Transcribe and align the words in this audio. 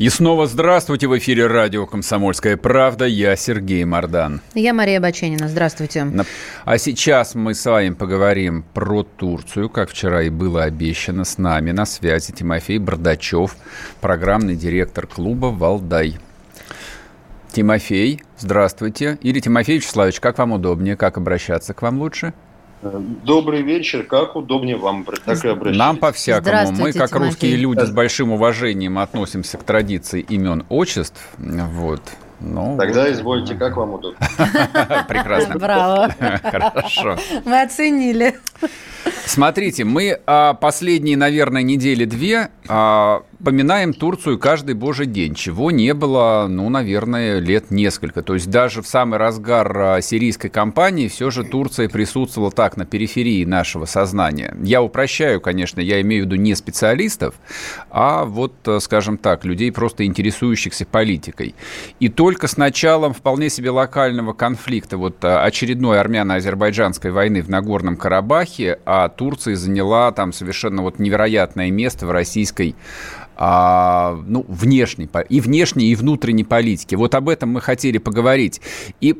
И 0.00 0.08
снова 0.08 0.46
здравствуйте 0.46 1.08
в 1.08 1.18
эфире 1.18 1.46
радио 1.46 1.84
«Комсомольская 1.84 2.56
правда». 2.56 3.04
Я 3.04 3.36
Сергей 3.36 3.84
Мордан. 3.84 4.40
Я 4.54 4.72
Мария 4.72 4.98
Баченина. 4.98 5.46
Здравствуйте. 5.46 6.06
А 6.64 6.78
сейчас 6.78 7.34
мы 7.34 7.52
с 7.52 7.66
вами 7.66 7.90
поговорим 7.90 8.64
про 8.72 9.02
Турцию, 9.02 9.68
как 9.68 9.90
вчера 9.90 10.22
и 10.22 10.30
было 10.30 10.62
обещано. 10.62 11.26
С 11.26 11.36
нами 11.36 11.72
на 11.72 11.84
связи 11.84 12.32
Тимофей 12.32 12.78
Бардачев, 12.78 13.54
программный 14.00 14.56
директор 14.56 15.06
клуба 15.06 15.48
«Валдай». 15.48 16.18
Тимофей, 17.52 18.22
здравствуйте. 18.38 19.18
Или 19.20 19.40
Тимофей 19.40 19.76
Вячеславович, 19.76 20.18
как 20.20 20.38
вам 20.38 20.52
удобнее, 20.52 20.96
как 20.96 21.18
обращаться 21.18 21.74
к 21.74 21.82
вам 21.82 21.98
лучше? 21.98 22.32
Добрый 22.82 23.62
вечер. 23.62 24.04
Как 24.04 24.36
удобнее 24.36 24.76
вам, 24.76 25.04
так 25.04 25.44
и 25.44 25.48
обращайтесь. 25.48 25.78
Нам 25.78 25.96
по-всякому. 25.98 26.72
Мы, 26.72 26.92
как 26.92 27.10
Тимофей. 27.10 27.26
русские 27.28 27.56
люди, 27.56 27.84
с 27.84 27.90
большим 27.90 28.32
уважением 28.32 28.98
относимся 28.98 29.58
к 29.58 29.64
традиции 29.64 30.22
имен, 30.22 30.64
отчеств. 30.70 31.20
Вот. 31.38 32.00
Ну, 32.40 32.78
Тогда 32.78 33.02
вот. 33.02 33.10
извольте, 33.10 33.54
как 33.54 33.76
вам 33.76 33.94
удобно. 33.94 34.18
Прекрасно. 35.08 35.58
Браво. 35.58 36.14
Хорошо. 36.42 37.18
Мы 37.44 37.60
оценили. 37.60 38.38
Смотрите, 39.26 39.84
мы 39.84 40.18
а, 40.26 40.54
последние, 40.54 41.18
наверное, 41.18 41.62
недели 41.62 42.06
две 42.06 42.48
а, 42.66 43.22
поминаем 43.44 43.92
Турцию 43.92 44.38
каждый 44.38 44.74
божий 44.74 45.06
день, 45.06 45.34
чего 45.34 45.70
не 45.70 45.94
было, 45.94 46.46
ну, 46.48 46.68
наверное, 46.68 47.38
лет 47.38 47.70
несколько. 47.70 48.22
То 48.22 48.34
есть 48.34 48.50
даже 48.50 48.82
в 48.82 48.86
самый 48.86 49.18
разгар 49.18 49.78
а, 49.78 50.00
сирийской 50.00 50.48
кампании 50.48 51.08
все 51.08 51.30
же 51.30 51.44
Турция 51.44 51.88
присутствовала 51.88 52.50
так 52.50 52.76
на 52.76 52.84
периферии 52.84 53.44
нашего 53.44 53.86
сознания. 53.86 54.54
Я 54.62 54.82
упрощаю, 54.82 55.40
конечно, 55.40 55.80
я 55.80 56.00
имею 56.00 56.24
в 56.24 56.26
виду 56.26 56.36
не 56.36 56.54
специалистов, 56.54 57.34
а 57.90 58.24
вот, 58.24 58.54
а, 58.66 58.80
скажем 58.80 59.16
так, 59.16 59.44
людей, 59.44 59.72
просто 59.72 60.04
интересующихся 60.04 60.86
политикой. 60.86 61.54
И 61.98 62.08
только 62.08 62.46
с 62.46 62.56
началом 62.56 63.14
вполне 63.14 63.48
себе 63.50 63.70
локального 63.70 64.32
конфликта, 64.32 64.98
вот 64.98 65.24
а, 65.24 65.44
очередной 65.44 66.00
армяно-азербайджанской 66.00 67.10
войны 67.10 67.42
в 67.42 67.48
Нагорном 67.48 67.96
Карабахе, 67.96 68.78
а 68.84 69.08
Турция 69.08 69.56
заняла 69.56 70.12
там 70.12 70.32
совершенно 70.32 70.82
вот 70.82 70.98
невероятное 70.98 71.70
место 71.70 72.06
в 72.06 72.10
российской 72.10 72.74
а, 73.42 74.22
ну, 74.26 74.44
внешней, 74.48 75.08
и 75.30 75.40
внешней, 75.40 75.86
и 75.86 75.94
внутренней 75.94 76.44
политике. 76.44 76.96
Вот 76.96 77.14
об 77.14 77.30
этом 77.30 77.48
мы 77.48 77.62
хотели 77.62 77.96
поговорить. 77.96 78.60
И 79.00 79.18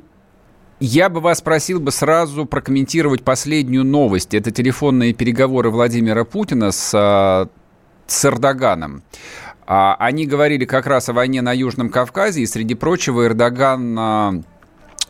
я 0.79 1.09
бы 1.09 1.21
вас 1.21 1.41
просил 1.41 1.81
бы 1.81 1.91
сразу 1.91 2.45
прокомментировать 2.45 3.23
последнюю 3.23 3.83
новость. 3.85 4.35
Это 4.35 4.51
телефонные 4.51 5.15
переговоры 5.15 5.71
Владимира 5.71 6.25
Путина 6.25 6.71
с, 6.71 6.93
а, 6.95 7.49
с 8.07 8.25
Эрдоганом. 8.27 9.03
А, 9.67 9.97
Они 9.99 10.27
говорили 10.27 10.67
как 10.67 10.87
раз 10.87 11.09
о 11.09 11.15
войне 11.15 11.41
на 11.41 11.55
Южном 11.55 11.89
Кавказе, 11.89 12.43
и, 12.43 12.47
среди 12.47 12.75
прочего, 12.75 13.25
Эрдоган 13.25 13.97
а, 13.99 14.43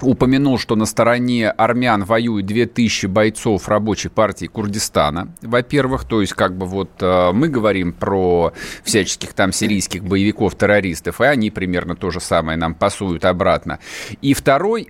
упомянул, 0.02 0.58
что 0.58 0.76
на 0.76 0.86
стороне 0.86 1.50
армян 1.50 2.04
воюют 2.04 2.46
2000 2.46 3.06
бойцов 3.06 3.68
рабочей 3.68 4.08
партии 4.08 4.46
Курдистана, 4.46 5.34
во-первых, 5.42 6.04
то 6.04 6.20
есть 6.20 6.34
как 6.34 6.56
бы 6.56 6.66
вот 6.66 6.90
э, 7.00 7.32
мы 7.32 7.48
говорим 7.48 7.92
про 7.92 8.52
всяческих 8.84 9.32
там 9.32 9.52
сирийских 9.52 10.04
боевиков-террористов, 10.04 11.20
и 11.20 11.24
они 11.24 11.50
примерно 11.50 11.96
то 11.96 12.10
же 12.10 12.20
самое 12.20 12.58
нам 12.58 12.74
пасуют 12.74 13.24
обратно. 13.24 13.78
И 14.22 14.34
второй, 14.34 14.88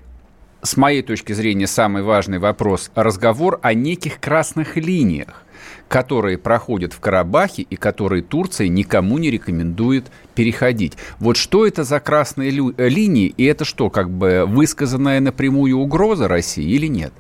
с 0.63 0.77
моей 0.77 1.03
точки 1.03 1.33
зрения, 1.33 1.67
самый 1.67 2.03
важный 2.03 2.39
вопрос– 2.39 2.91
разговор 2.95 3.59
о 3.63 3.75
неких 3.75 4.21
красных 4.21 4.77
линиях, 4.77 5.45
которые 5.91 6.39
проходят 6.39 6.93
в 6.93 7.01
Карабахе 7.01 7.63
и 7.63 7.75
которые 7.75 8.23
Турция 8.23 8.69
никому 8.69 9.19
не 9.19 9.29
рекомендует 9.29 10.07
переходить. 10.37 10.93
Вот 11.19 11.37
что 11.37 11.67
это 11.67 11.83
за 11.83 11.99
красные 11.99 12.51
э, 12.51 12.89
линии, 12.89 13.35
и 13.37 13.45
это 13.45 13.65
что, 13.65 13.91
как 13.91 14.09
бы 14.09 14.45
высказанная 14.47 15.19
напрямую 15.19 15.77
угроза 15.77 16.29
России 16.29 16.65
или 16.65 16.87
нет? 16.87 17.13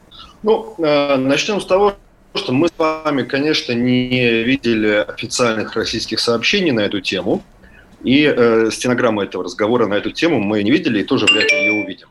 Ну, 0.45 0.77
э, 0.79 1.17
начнем 1.17 1.61
с 1.61 1.67
того, 1.67 1.97
что 2.37 2.53
мы 2.53 2.69
с 2.69 2.73
вами, 2.79 3.25
конечно, 3.25 3.73
не 3.73 4.45
видели 4.45 5.05
официальных 5.09 5.75
российских 5.75 6.21
сообщений 6.21 6.71
на 6.71 6.81
эту 6.81 7.01
тему. 7.01 7.43
И 8.05 8.23
э, 8.25 8.71
стенограммы 8.71 9.25
этого 9.25 9.43
разговора 9.43 9.89
на 9.89 9.95
эту 9.95 10.13
тему 10.13 10.39
мы 10.39 10.63
не 10.63 10.71
видели 10.71 11.01
и 11.01 11.05
тоже 11.05 11.27
вряд 11.27 11.51
ли 11.51 11.59
ее 11.59 11.85
увидим. 11.85 12.07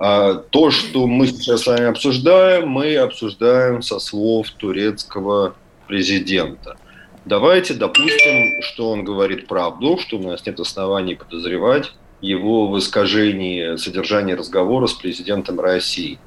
А 0.00 0.34
то, 0.34 0.70
что 0.70 1.06
мы 1.06 1.26
сейчас 1.26 1.62
с 1.62 1.66
вами 1.66 1.84
обсуждаем, 1.84 2.68
мы 2.68 2.96
обсуждаем 2.96 3.82
со 3.82 4.00
слов 4.00 4.50
турецкого 4.50 5.54
президента. 5.94 6.76
Давайте 7.24 7.72
допустим, 7.72 8.60
что 8.62 8.90
он 8.90 9.04
говорит 9.04 9.46
правду, 9.46 9.96
что 9.96 10.18
у 10.18 10.22
нас 10.22 10.44
нет 10.44 10.58
оснований 10.58 11.14
подозревать 11.14 11.92
его 12.20 12.66
в 12.66 12.76
искажении 12.80 13.76
содержания 13.76 14.34
разговора 14.34 14.88
с 14.88 14.92
президентом 14.92 15.60
России. 15.60 16.18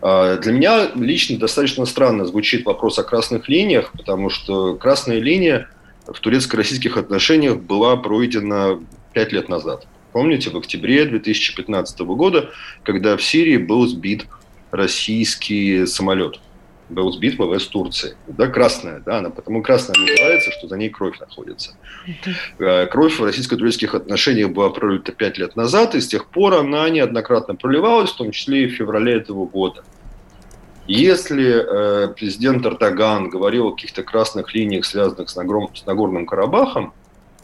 А, 0.00 0.38
Для 0.38 0.52
меня 0.52 0.88
лично 0.94 1.38
достаточно 1.38 1.84
странно 1.84 2.24
звучит 2.24 2.64
вопрос 2.64 2.98
о 2.98 3.02
красных 3.02 3.50
линиях, 3.50 3.92
потому 3.92 4.30
что 4.30 4.76
красная 4.76 5.20
линия 5.20 5.68
в 6.06 6.18
турецко-российских 6.18 6.96
отношениях 6.96 7.58
была 7.58 7.98
пройдена 7.98 8.80
пять 9.12 9.32
лет 9.32 9.50
назад. 9.50 9.86
Помните, 10.12 10.48
в 10.48 10.56
октябре 10.56 11.04
2015 11.04 12.00
года, 12.00 12.48
когда 12.82 13.18
в 13.18 13.22
Сирии 13.22 13.58
был 13.58 13.86
сбит 13.86 14.24
российский 14.70 15.84
самолет. 15.84 16.40
Был 16.88 17.12
сбит 17.12 17.38
ВВС 17.38 17.66
Турции. 17.66 18.16
Да, 18.28 18.46
красная, 18.46 19.00
да, 19.00 19.18
она 19.18 19.30
потому 19.30 19.60
красная 19.62 19.96
называется, 19.98 20.52
что 20.52 20.68
за 20.68 20.76
ней 20.76 20.88
кровь 20.88 21.18
находится. 21.18 21.72
Э, 22.58 22.86
Кровь 22.86 23.18
в 23.18 23.24
российско-турецких 23.24 23.94
отношениях 23.94 24.50
была 24.50 24.70
пролита 24.70 25.10
пять 25.10 25.36
лет 25.36 25.56
назад, 25.56 25.96
и 25.96 26.00
с 26.00 26.06
тех 26.06 26.26
пор 26.26 26.54
она 26.54 26.88
неоднократно 26.88 27.56
проливалась, 27.56 28.10
в 28.10 28.16
том 28.16 28.30
числе 28.30 28.64
и 28.64 28.66
в 28.68 28.76
феврале 28.76 29.14
этого 29.14 29.46
года. 29.46 29.82
Если 30.86 32.04
э, 32.04 32.08
президент 32.14 32.64
Эрдоган 32.64 33.28
говорил 33.28 33.68
о 33.68 33.72
каких-то 33.72 34.04
красных 34.04 34.54
линиях, 34.54 34.84
связанных 34.84 35.28
с, 35.28 35.36
Нагром- 35.36 35.74
с 35.74 35.84
Нагорным 35.84 36.26
Карабахом, 36.26 36.92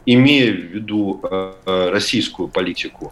имея 0.05 0.53
в 0.53 0.55
виду 0.55 1.19
э, 1.23 1.53
э, 1.65 1.89
российскую 1.91 2.47
политику, 2.47 3.11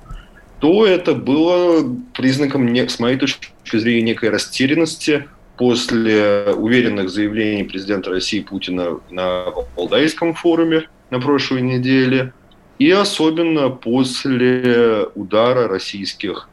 то 0.59 0.85
это 0.85 1.13
было 1.15 1.83
признаком, 2.13 2.73
с 2.73 2.99
моей 2.99 3.17
точки 3.17 3.51
зрения, 3.73 4.03
некой 4.03 4.29
растерянности 4.29 5.27
после 5.61 6.55
уверенных 6.55 7.11
заявлений 7.11 7.63
президента 7.63 8.09
России 8.09 8.39
Путина 8.39 8.99
на 9.11 9.45
Валдайском 9.77 10.33
форуме 10.33 10.89
на 11.11 11.19
прошлой 11.19 11.61
неделе, 11.61 12.33
и 12.79 12.89
особенно 12.89 13.69
после 13.69 15.05
удара 15.13 15.67
российских 15.67 16.49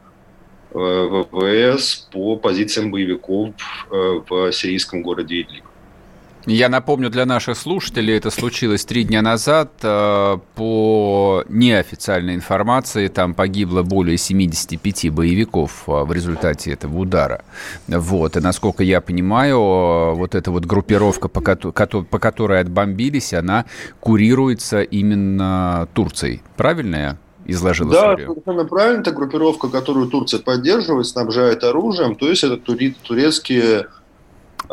э, 0.75 0.77
ВВС 1.31 2.07
по 2.11 2.35
позициям 2.35 2.91
боевиков 2.91 3.55
э, 3.89 4.21
в 4.29 4.51
сирийском 4.51 5.01
городе 5.01 5.41
Идлиб. 5.41 5.63
Я 6.45 6.69
напомню 6.69 7.09
для 7.09 7.25
наших 7.25 7.57
слушателей, 7.57 8.15
это 8.17 8.31
случилось 8.31 8.85
три 8.85 9.03
дня 9.03 9.21
назад. 9.21 9.71
Э, 9.83 10.37
По 10.55 11.43
неофициальной 11.49 12.33
информации, 12.33 13.07
там 13.07 13.33
погибло 13.33 13.83
более 13.83 14.17
75 14.17 15.11
боевиков 15.11 15.83
э, 15.87 15.91
в 16.05 16.11
результате 16.13 16.71
этого 16.71 16.97
удара. 16.97 17.43
Вот. 17.87 18.37
И 18.37 18.39
насколько 18.39 18.83
я 18.83 19.01
понимаю, 19.01 19.57
э, 19.57 20.13
вот 20.15 20.33
эта 20.33 20.49
вот 20.49 20.65
группировка, 20.65 21.27
по, 21.27 21.41
кото- 21.41 22.03
по 22.03 22.19
которой 22.19 22.61
отбомбились, 22.61 23.33
она 23.33 23.65
курируется 23.99 24.81
именно 24.81 25.87
Турцией. 25.93 26.41
Правильно 26.55 26.95
я 26.95 27.17
изложил 27.45 27.89
Да, 27.89 28.13
историю? 28.13 28.27
совершенно 28.33 28.65
правильно. 28.65 29.01
Это 29.01 29.11
группировка, 29.11 29.67
которую 29.69 30.07
Турция 30.07 30.39
поддерживает, 30.39 31.05
снабжает 31.05 31.63
оружием. 31.63 32.15
То 32.15 32.29
есть 32.29 32.43
это 32.43 32.57
турецкие 32.57 33.87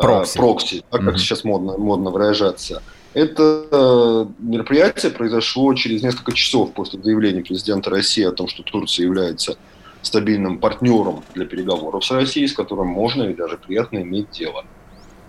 Прокси. 0.01 0.37
прокси 0.37 0.83
да, 0.91 0.97
как 0.97 1.07
Мгм. 1.07 1.17
сейчас 1.17 1.43
модно, 1.43 1.77
модно 1.77 2.09
выражаться. 2.11 2.81
Это 3.13 3.65
э, 3.71 4.25
мероприятие 4.39 5.11
произошло 5.11 5.73
через 5.73 6.03
несколько 6.03 6.33
часов 6.33 6.73
после 6.73 7.01
заявления 7.01 7.41
президента 7.41 7.89
России 7.89 8.23
о 8.23 8.31
том, 8.31 8.47
что 8.47 8.63
Турция 8.63 9.05
является 9.05 9.57
стабильным 10.03 10.59
партнером 10.59 11.23
для 11.33 11.45
переговоров 11.45 12.05
с 12.05 12.11
Россией, 12.11 12.47
с 12.47 12.53
которым 12.53 12.87
можно 12.87 13.23
и 13.23 13.33
даже 13.33 13.57
приятно 13.57 13.99
иметь 14.03 14.29
дело. 14.31 14.65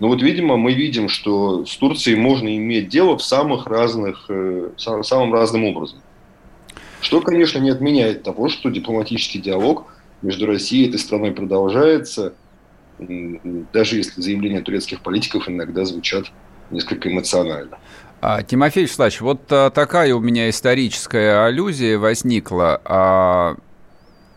Но 0.01 0.09
вот, 0.09 0.23
видимо, 0.23 0.57
мы 0.57 0.75
видим, 0.75 1.09
что 1.09 1.65
с 1.65 1.77
Турцией 1.77 2.17
можно 2.17 2.55
иметь 2.57 2.89
дело 2.89 3.17
в 3.17 3.23
самых 3.25 3.67
разных, 3.67 4.27
э, 4.29 4.71
сам- 4.77 5.03
самым 5.03 5.33
разным 5.35 5.65
образом. 5.65 5.99
Что, 7.01 7.21
конечно, 7.21 7.59
не 7.59 7.71
отменяет 7.71 8.23
того, 8.23 8.49
что 8.49 8.69
дипломатический 8.71 9.39
диалог 9.41 9.87
между 10.23 10.47
Россией 10.47 10.85
и 10.85 10.89
этой 10.89 10.99
страной 10.99 11.31
продолжается, 11.33 12.35
даже 13.73 13.97
если 13.97 14.21
заявления 14.21 14.61
турецких 14.61 15.01
политиков 15.01 15.49
иногда 15.49 15.85
звучат 15.85 16.27
несколько 16.71 17.11
эмоционально. 17.11 17.79
А, 18.21 18.43
Тимофей 18.43 18.83
Вячеславович, 18.85 19.21
вот 19.21 19.41
а, 19.51 19.71
такая 19.71 20.15
у 20.15 20.21
меня 20.21 20.51
историческая 20.51 21.45
аллюзия 21.47 21.99
возникла. 21.99 22.81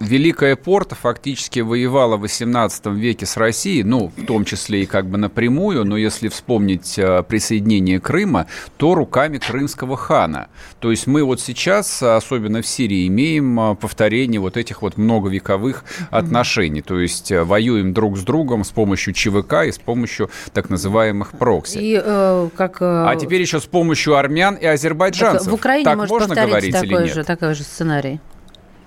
Великая 0.02 0.56
Порта 0.56 0.96
фактически 0.96 1.60
воевала 1.60 2.18
в 2.18 2.26
XVIII 2.26 2.94
веке 2.96 3.26
с 3.26 3.38
Россией, 3.38 3.84
ну, 3.84 4.12
в 4.18 4.26
том 4.26 4.46
числе 4.46 4.84
и 4.84 4.86
как 4.86 5.06
бы 5.06 5.18
напрямую, 5.18 5.86
но 5.86 5.96
если 5.96 6.28
вспомнить 6.28 6.98
э, 6.98 7.24
присоединение 7.24 8.00
Крыма, 8.00 8.48
то 8.78 8.96
руками 8.96 9.38
крымского 9.38 9.96
хана. 9.96 10.48
То 10.80 10.90
есть 10.90 11.06
мы 11.06 11.24
вот 11.24 11.40
сейчас, 11.40 12.02
особенно 12.02 12.62
в 12.62 12.68
Сирии, 12.68 13.08
имеем 13.08 13.60
э, 13.60 13.76
повторение 13.76 14.42
вот 14.42 14.58
этих 14.58 14.82
вот 14.82 14.98
многовековых 14.98 15.86
отношений. 16.10 16.82
То 16.82 17.00
есть 17.00 17.32
э, 17.32 17.44
воюем 17.44 17.94
друг 17.94 18.18
с 18.18 18.24
другом 18.24 18.64
с 18.64 18.72
помощью 18.72 19.14
ЧВК 19.14 19.66
и 19.68 19.72
с 19.72 19.78
помощью 19.78 20.32
так 20.52 20.70
называемых 20.70 21.32
прокси. 21.32 21.78
И, 21.78 22.02
э, 22.04 22.50
как, 22.56 22.82
э, 22.82 22.86
а 23.08 23.16
теперь 23.16 23.42
еще 23.42 23.60
с 23.60 23.66
помощью 23.66 24.16
армян 24.16 24.56
и 24.56 24.66
азербайджанцев. 24.66 25.52
в 25.52 25.54
Украине 25.54 25.86
так 25.86 25.98
может 25.98 26.12
можно 26.12 26.36
говорить 26.36 26.74
такой 26.74 26.88
или 26.88 27.04
нет? 27.04 27.14
Же, 27.14 27.24
такой 27.24 27.54
же 27.54 27.64
сценарий. 27.64 28.20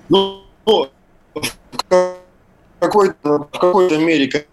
Ну, 0.09 0.43
в 1.35 2.17
какой-то, 2.81 3.49
в 3.53 3.59
какой-то 3.59 3.99
мере 3.99 4.47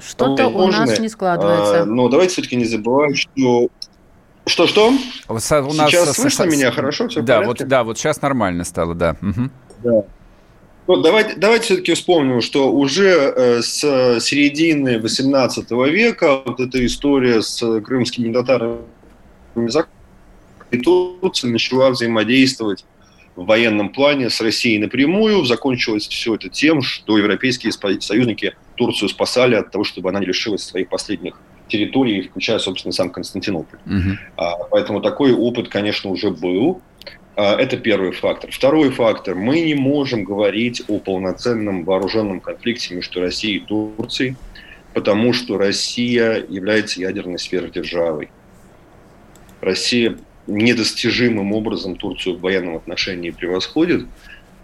что-то 0.00 0.48
у 0.48 0.66
нас 0.68 0.98
не 0.98 1.08
складывается. 1.08 1.82
А, 1.82 1.84
но 1.84 2.08
давайте 2.08 2.34
все-таки 2.34 2.56
не 2.56 2.64
забываем, 2.64 3.14
что 3.14 3.68
что-что? 4.46 4.92
У 5.28 5.34
нас 5.34 5.44
сейчас 5.44 6.12
слышно 6.12 6.48
с... 6.48 6.52
меня 6.52 6.70
хорошо? 6.70 7.08
Все 7.08 7.20
да, 7.20 7.42
вот, 7.42 7.58
да, 7.66 7.82
вот 7.82 7.98
сейчас 7.98 8.22
нормально 8.22 8.62
стало, 8.62 8.94
да. 8.94 9.16
Угу. 9.20 9.50
да. 9.82 10.02
Ну, 10.86 10.96
давайте, 11.02 11.34
давайте 11.36 11.64
все-таки 11.64 11.94
вспомним, 11.94 12.40
что 12.40 12.70
уже 12.70 13.08
э, 13.08 13.60
с 13.60 13.80
середины 14.20 15.00
18 15.00 15.68
века 15.72 16.42
вот 16.44 16.60
эта 16.60 16.86
история 16.86 17.42
с 17.42 17.80
крымскими 17.80 18.32
татарами 18.32 18.78
и 20.70 20.78
Турция 20.78 21.50
начала 21.50 21.90
взаимодействовать 21.90 22.84
в 23.36 23.44
военном 23.44 23.90
плане 23.90 24.30
с 24.30 24.40
Россией 24.40 24.78
напрямую. 24.78 25.44
Закончилось 25.44 26.08
все 26.08 26.34
это 26.34 26.48
тем, 26.48 26.82
что 26.82 27.18
европейские 27.18 27.72
союзники 27.72 28.54
Турцию 28.74 29.08
спасали 29.10 29.54
от 29.54 29.70
того, 29.70 29.84
чтобы 29.84 30.08
она 30.08 30.20
не 30.20 30.26
лишилась 30.26 30.62
своих 30.62 30.88
последних 30.88 31.38
территорий, 31.68 32.22
включая, 32.22 32.58
собственно, 32.58 32.92
сам 32.92 33.10
Константинополь. 33.10 33.78
Угу. 33.86 34.18
А, 34.36 34.56
поэтому 34.70 35.00
такой 35.00 35.32
опыт, 35.32 35.68
конечно, 35.68 36.10
уже 36.10 36.30
был. 36.30 36.80
А, 37.34 37.56
это 37.56 37.76
первый 37.76 38.12
фактор. 38.12 38.50
Второй 38.50 38.90
фактор. 38.90 39.34
Мы 39.34 39.60
не 39.60 39.74
можем 39.74 40.24
говорить 40.24 40.82
о 40.88 40.98
полноценном 40.98 41.84
вооруженном 41.84 42.40
конфликте 42.40 42.94
между 42.94 43.20
Россией 43.20 43.58
и 43.58 43.60
Турцией, 43.60 44.36
потому 44.94 45.32
что 45.32 45.58
Россия 45.58 46.44
является 46.48 47.00
ядерной 47.00 47.38
сверхдержавой. 47.38 48.30
Россия 49.60 50.16
недостижимым 50.46 51.52
образом 51.52 51.96
Турцию 51.96 52.36
в 52.36 52.40
военном 52.40 52.76
отношении 52.76 53.30
превосходит. 53.30 54.06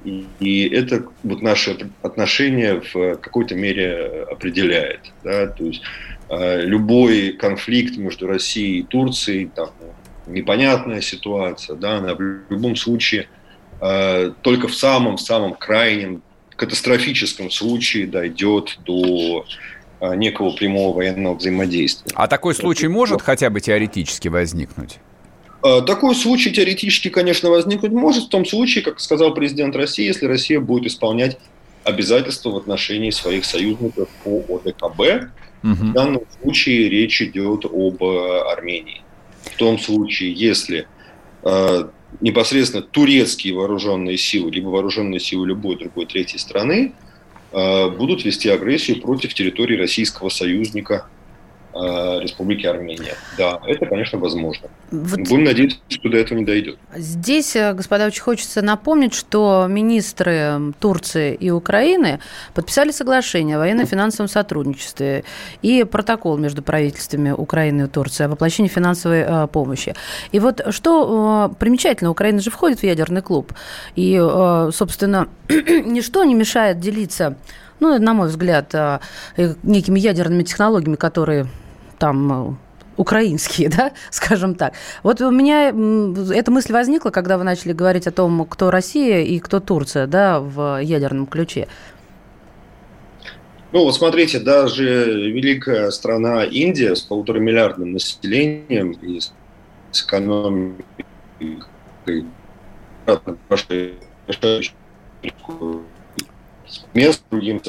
И, 0.04 0.26
и 0.40 0.68
это 0.68 1.04
вот 1.22 1.42
наши 1.42 1.76
отношения 2.02 2.82
в 2.92 3.16
какой-то 3.16 3.54
мере 3.54 4.26
определяет. 4.30 5.12
Да? 5.22 5.46
То 5.46 5.64
есть 5.64 5.82
э, 6.28 6.62
любой 6.62 7.32
конфликт 7.32 7.96
между 7.96 8.26
Россией 8.26 8.80
и 8.80 8.82
Турцией, 8.82 9.50
там, 9.54 9.70
непонятная 10.26 11.00
ситуация, 11.00 11.76
да, 11.76 11.98
она 11.98 12.14
в 12.14 12.20
любом 12.20 12.76
случае 12.76 13.28
э, 13.80 14.32
только 14.42 14.68
в 14.68 14.74
самом-самом 14.74 15.54
крайнем 15.54 16.22
катастрофическом 16.56 17.50
случае 17.50 18.06
дойдет 18.06 18.78
до 18.84 19.44
э, 20.00 20.14
некого 20.16 20.50
прямого 20.50 20.96
военного 20.96 21.34
взаимодействия. 21.34 22.12
А 22.14 22.26
такой 22.26 22.54
случай 22.54 22.88
может 22.88 23.22
хотя 23.22 23.50
бы 23.50 23.60
теоретически 23.60 24.28
возникнуть? 24.28 24.98
Э, 25.64 25.80
такой 25.86 26.14
случай 26.14 26.50
теоретически, 26.50 27.08
конечно, 27.08 27.50
возникнуть 27.50 27.92
может 27.92 28.24
в 28.24 28.28
том 28.28 28.44
случае, 28.44 28.82
как 28.82 29.00
сказал 29.00 29.32
президент 29.32 29.76
России, 29.76 30.04
если 30.04 30.26
Россия 30.26 30.60
будет 30.60 30.86
исполнять 30.86 31.38
обязательства 31.84 32.50
в 32.50 32.56
отношении 32.56 33.10
своих 33.10 33.44
союзников 33.44 34.08
по 34.24 34.42
ОДКБ. 34.48 35.30
Угу. 35.62 35.74
В 35.74 35.92
данном 35.92 36.22
случае 36.40 36.88
речь 36.88 37.22
идет 37.22 37.64
об 37.64 38.02
э, 38.02 38.52
Армении. 38.52 39.02
В 39.42 39.56
том 39.56 39.78
случае, 39.78 40.32
если 40.32 40.88
э, 41.44 41.84
непосредственно 42.20 42.82
турецкие 42.82 43.54
вооруженные 43.54 44.16
силы, 44.16 44.50
либо 44.50 44.68
вооруженные 44.68 45.20
силы 45.20 45.46
любой 45.46 45.76
другой 45.76 46.06
третьей 46.06 46.38
страны 46.38 46.92
э, 47.52 47.90
будут 47.90 48.24
вести 48.24 48.48
агрессию 48.48 49.00
против 49.00 49.34
территории 49.34 49.76
российского 49.76 50.28
союзника 50.28 51.06
Республики 51.74 52.66
Армения. 52.66 53.14
Да, 53.38 53.60
это, 53.66 53.86
конечно, 53.86 54.18
возможно. 54.18 54.68
Вот 54.90 55.20
Будем 55.20 55.44
надеяться, 55.44 55.78
что 55.88 56.10
до 56.10 56.18
этого 56.18 56.38
не 56.38 56.44
дойдет. 56.44 56.78
Здесь, 56.94 57.56
э, 57.56 57.72
господа, 57.72 58.06
очень 58.06 58.22
хочется 58.22 58.60
напомнить, 58.60 59.14
что 59.14 59.66
министры 59.68 60.74
Турции 60.80 61.34
и 61.34 61.50
Украины 61.50 62.20
подписали 62.52 62.90
соглашение 62.90 63.56
о 63.56 63.60
военно-финансовом 63.60 64.28
сотрудничестве 64.28 65.24
и 65.62 65.84
протокол 65.84 66.36
между 66.36 66.62
правительствами 66.62 67.30
Украины 67.30 67.84
и 67.84 67.86
Турции 67.86 68.24
о 68.24 68.28
воплощении 68.28 68.68
финансовой 68.68 69.20
э, 69.20 69.46
помощи. 69.46 69.94
И 70.30 70.38
вот 70.38 70.60
что 70.70 71.54
примечательно, 71.58 72.10
Украина 72.10 72.40
же 72.40 72.50
входит 72.50 72.80
в 72.80 72.84
ядерный 72.84 73.22
клуб, 73.22 73.52
и, 73.96 74.18
собственно, 74.72 75.28
ничто 75.48 76.24
не 76.24 76.34
мешает 76.34 76.80
делиться 76.80 77.36
ну, 77.80 77.98
на 77.98 78.14
мой 78.14 78.28
взгляд, 78.28 78.72
некими 79.64 79.98
ядерными 79.98 80.44
технологиями, 80.44 80.94
которые 80.94 81.48
там 82.02 82.32
э, 82.32 82.54
украинские, 82.96 83.68
да, 83.76 83.92
скажем 84.10 84.56
так. 84.56 84.74
Вот 85.04 85.20
у 85.20 85.30
меня 85.30 85.68
эта 85.68 86.50
мысль 86.50 86.72
возникла, 86.72 87.10
когда 87.10 87.38
вы 87.38 87.44
начали 87.44 87.72
говорить 87.72 88.08
о 88.08 88.10
том, 88.10 88.44
кто 88.46 88.72
Россия 88.72 89.20
и 89.20 89.38
кто 89.38 89.60
Турция, 89.60 90.08
да, 90.08 90.40
в 90.40 90.82
ядерном 90.82 91.26
ключе. 91.26 91.68
Ну, 93.70 93.84
вот 93.84 93.94
смотрите, 93.94 94.40
даже 94.40 94.84
великая 94.84 95.90
страна 95.90 96.42
Индия 96.44 96.96
с 96.96 97.02
полуторамиллиардным 97.02 97.92
населением 97.92 98.90
и 99.00 99.20
с 99.20 100.02
экономикой 100.02 100.82
мест 106.94 107.22
другим. 107.30 107.60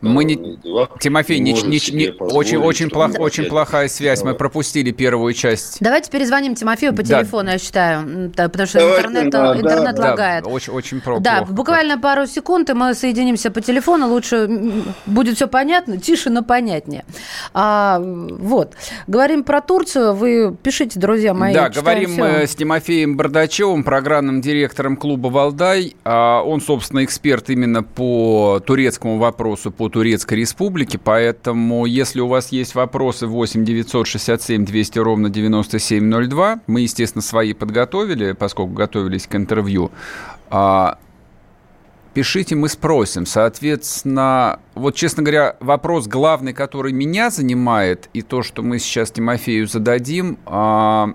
Мы 0.00 0.24
не... 0.24 0.58
Тимофей, 1.00 1.38
не, 1.38 1.52
не, 1.52 1.80
не, 1.92 2.10
очень, 2.10 2.58
очень, 2.58 2.90
плох, 2.90 3.18
очень 3.18 3.44
плохая 3.44 3.88
связь. 3.88 4.22
Мы 4.22 4.34
пропустили 4.34 4.90
первую 4.90 5.32
часть. 5.34 5.78
Давайте 5.80 6.10
перезвоним 6.10 6.54
Тимофею 6.54 6.94
по 6.94 7.02
телефону, 7.02 7.46
да. 7.46 7.52
я 7.52 7.58
считаю, 7.58 8.30
да, 8.34 8.48
потому 8.48 8.66
что 8.66 8.80
Давайте, 8.80 9.00
интернет, 9.00 9.30
да, 9.30 9.56
интернет 9.56 9.96
да, 9.96 10.10
лагает. 10.10 10.44
Да, 10.44 10.50
очень, 10.50 10.72
очень 10.72 11.00
плохо. 11.00 11.20
Да, 11.20 11.44
буквально 11.44 11.98
пару 11.98 12.26
секунд, 12.26 12.70
и 12.70 12.72
мы 12.74 12.94
соединимся 12.94 13.50
по 13.50 13.60
телефону. 13.60 14.08
Лучше 14.08 14.48
будет 15.06 15.36
все 15.36 15.48
понятно, 15.48 15.98
тише, 15.98 16.30
но 16.30 16.42
понятнее. 16.42 17.04
А, 17.54 18.00
вот. 18.00 18.74
Говорим 19.06 19.44
про 19.44 19.60
Турцию. 19.60 20.14
Вы 20.14 20.56
пишите, 20.62 20.98
друзья 20.98 21.34
мои. 21.34 21.54
Да, 21.54 21.68
говорим 21.68 22.14
мы 22.16 22.46
с 22.46 22.54
Тимофеем 22.54 23.16
Бардачевым, 23.16 23.84
программным 23.84 24.40
директором 24.40 24.96
клуба 24.96 25.28
«Валдай». 25.28 25.96
А, 26.04 26.42
он, 26.42 26.60
собственно, 26.60 27.04
эксперт 27.04 27.50
именно 27.50 27.82
по 27.82 28.45
турецкому 28.64 29.18
вопросу 29.18 29.70
по 29.70 29.88
Турецкой 29.88 30.34
Республике, 30.34 30.98
поэтому 30.98 31.86
если 31.86 32.20
у 32.20 32.28
вас 32.28 32.52
есть 32.52 32.74
вопросы 32.74 33.26
8 33.26 33.64
967 33.64 34.64
200 34.64 34.98
ровно 34.98 35.30
9702, 35.30 36.60
мы, 36.66 36.80
естественно, 36.80 37.22
свои 37.22 37.52
подготовили, 37.52 38.32
поскольку 38.32 38.72
готовились 38.72 39.26
к 39.26 39.34
интервью, 39.34 39.90
а, 40.50 40.98
пишите, 42.14 42.54
мы 42.54 42.68
спросим. 42.68 43.26
Соответственно, 43.26 44.60
вот, 44.74 44.94
честно 44.94 45.22
говоря, 45.22 45.56
вопрос 45.60 46.06
главный, 46.06 46.54
который 46.54 46.92
меня 46.92 47.30
занимает, 47.30 48.08
и 48.14 48.22
то, 48.22 48.42
что 48.42 48.62
мы 48.62 48.78
сейчас 48.78 49.10
Тимофею 49.10 49.66
зададим, 49.66 50.38
а, 50.46 51.12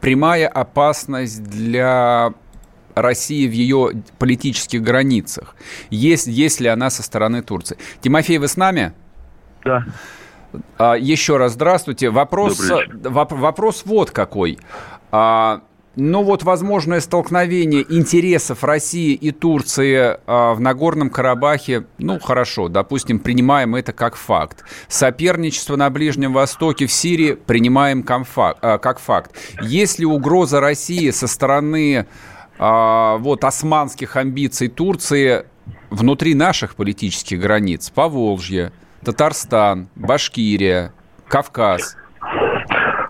прямая 0.00 0.46
опасность 0.46 1.42
для 1.42 2.34
России 2.96 3.46
в 3.46 3.52
ее 3.52 4.02
политических 4.18 4.82
границах, 4.82 5.54
есть, 5.90 6.26
есть 6.26 6.60
ли 6.60 6.68
она 6.68 6.90
со 6.90 7.02
стороны 7.02 7.42
Турции. 7.42 7.76
Тимофей, 8.00 8.38
вы 8.38 8.48
с 8.48 8.56
нами? 8.56 8.92
Да. 9.64 9.84
А, 10.78 10.94
еще 10.94 11.36
раз 11.36 11.52
здравствуйте. 11.52 12.10
Вопрос, 12.10 12.70
воп, 13.04 13.32
вопрос 13.32 13.82
вот 13.84 14.10
какой. 14.10 14.58
А, 15.12 15.60
ну 15.96 16.22
вот 16.22 16.42
возможное 16.42 17.00
столкновение 17.00 17.84
интересов 17.88 18.64
России 18.64 19.14
и 19.14 19.30
Турции 19.30 20.18
а, 20.26 20.54
в 20.54 20.60
Нагорном 20.60 21.08
Карабахе, 21.08 21.86
ну 21.98 22.20
хорошо, 22.20 22.68
допустим, 22.68 23.18
принимаем 23.18 23.74
это 23.74 23.92
как 23.94 24.16
факт. 24.16 24.64
Соперничество 24.88 25.76
на 25.76 25.88
Ближнем 25.88 26.32
Востоке 26.32 26.86
в 26.86 26.92
Сирии 26.92 27.32
принимаем 27.32 28.04
а, 28.06 28.78
как 28.78 28.98
факт. 28.98 29.32
Есть 29.62 29.98
ли 29.98 30.06
угроза 30.06 30.60
России 30.60 31.10
со 31.10 31.26
стороны 31.26 32.06
а, 32.58 33.16
вот 33.18 33.44
османских 33.44 34.16
амбиций 34.16 34.68
Турции 34.68 35.44
внутри 35.90 36.34
наших 36.34 36.76
политических 36.76 37.40
границ, 37.40 37.90
Поволжье, 37.90 38.72
Татарстан, 39.04 39.88
Башкирия, 39.94 40.92
Кавказ? 41.28 41.96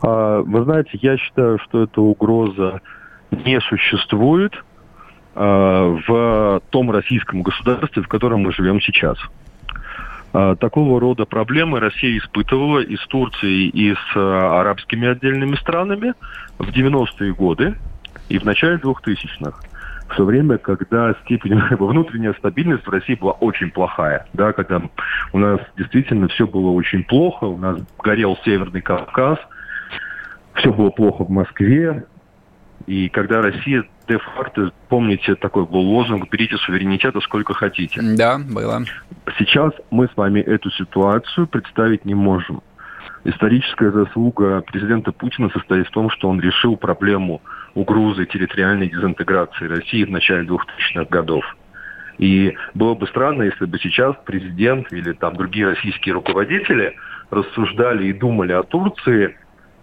А, 0.02 0.40
вы 0.40 0.64
знаете, 0.64 0.90
я 1.00 1.16
считаю, 1.16 1.58
что 1.60 1.84
эта 1.84 2.00
угроза 2.00 2.80
не 3.30 3.60
существует 3.60 4.52
а, 5.34 5.96
в 6.06 6.60
том 6.70 6.90
российском 6.90 7.42
государстве, 7.42 8.02
в 8.02 8.08
котором 8.08 8.40
мы 8.40 8.52
живем 8.52 8.80
сейчас. 8.80 9.18
Такого 10.58 11.00
рода 11.00 11.24
проблемы 11.24 11.80
Россия 11.80 12.18
испытывала 12.18 12.80
и 12.80 12.96
с 12.96 13.06
Турцией, 13.06 13.70
и 13.70 13.94
с 13.94 14.16
арабскими 14.16 15.08
отдельными 15.08 15.56
странами 15.56 16.12
в 16.58 16.68
90-е 16.68 17.32
годы 17.32 17.74
и 18.28 18.38
в 18.38 18.44
начале 18.44 18.76
2000-х 18.76 19.60
в 20.08 20.16
то 20.16 20.24
время, 20.24 20.58
когда 20.58 21.14
степень 21.24 21.60
внутренняя 21.78 22.34
стабильность 22.34 22.86
в 22.86 22.90
России 22.90 23.14
была 23.14 23.32
очень 23.32 23.70
плохая, 23.70 24.26
да, 24.32 24.52
когда 24.52 24.82
у 25.32 25.38
нас 25.38 25.60
действительно 25.76 26.28
все 26.28 26.46
было 26.46 26.70
очень 26.70 27.04
плохо, 27.04 27.44
у 27.44 27.58
нас 27.58 27.78
горел 28.02 28.38
Северный 28.44 28.82
Кавказ, 28.82 29.38
все 30.54 30.72
было 30.72 30.90
плохо 30.90 31.24
в 31.24 31.30
Москве, 31.30 32.04
и 32.86 33.08
когда 33.08 33.42
Россия 33.42 33.84
де-факто, 34.08 34.70
помните, 34.88 35.34
такой 35.34 35.66
был 35.66 35.80
лозунг 35.80 36.30
«берите 36.30 36.56
суверенитета 36.58 37.20
сколько 37.20 37.52
хотите». 37.52 38.00
Да, 38.00 38.38
было. 38.38 38.82
Сейчас 39.38 39.72
мы 39.90 40.06
с 40.06 40.16
вами 40.16 40.40
эту 40.40 40.70
ситуацию 40.70 41.48
представить 41.48 42.04
не 42.04 42.14
можем. 42.14 42.62
Историческая 43.24 43.90
заслуга 43.90 44.60
президента 44.60 45.10
Путина 45.10 45.50
состоит 45.50 45.88
в 45.88 45.90
том, 45.90 46.10
что 46.10 46.28
он 46.28 46.40
решил 46.40 46.76
проблему 46.76 47.42
угрозы 47.76 48.24
территориальной 48.26 48.88
дезинтеграции 48.88 49.68
России 49.68 50.04
в 50.04 50.10
начале 50.10 50.44
2000-х 50.46 51.04
годов. 51.10 51.44
И 52.18 52.56
было 52.74 52.94
бы 52.94 53.06
странно, 53.06 53.42
если 53.42 53.66
бы 53.66 53.78
сейчас 53.78 54.16
президент 54.24 54.90
или 54.92 55.12
там 55.12 55.36
другие 55.36 55.68
российские 55.68 56.14
руководители 56.14 56.96
рассуждали 57.30 58.06
и 58.06 58.14
думали 58.14 58.52
о 58.52 58.62
Турции, 58.62 59.36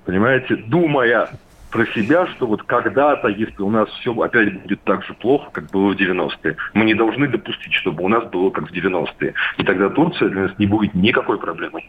понимаете, 0.05 0.55
думая 0.55 1.29
про 1.69 1.85
себя, 1.87 2.27
что 2.27 2.47
вот 2.47 2.63
когда-то, 2.63 3.27
если 3.27 3.61
у 3.61 3.69
нас 3.69 3.87
все 3.99 4.11
опять 4.19 4.61
будет 4.61 4.81
так 4.83 5.03
же 5.05 5.13
плохо, 5.13 5.49
как 5.51 5.69
было 5.71 5.93
в 5.93 5.95
90-е, 5.95 6.55
мы 6.73 6.85
не 6.85 6.95
должны 6.95 7.27
допустить, 7.27 7.73
чтобы 7.73 8.03
у 8.03 8.07
нас 8.07 8.23
было 8.25 8.49
как 8.49 8.69
в 8.69 8.73
90-е. 8.73 9.33
И 9.57 9.63
тогда 9.63 9.89
Турция 9.89 10.29
для 10.29 10.41
нас 10.43 10.51
не 10.57 10.65
будет 10.65 10.95
никакой 10.95 11.39
проблемой. 11.39 11.87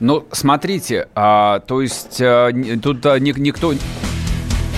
Ну, 0.00 0.26
смотрите, 0.30 1.08
а, 1.14 1.60
то 1.60 1.80
есть 1.80 2.20
а, 2.20 2.50
тут 2.82 3.04
а, 3.06 3.18
никто... 3.18 3.72